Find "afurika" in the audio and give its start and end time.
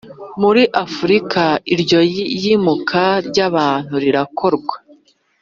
0.85-1.43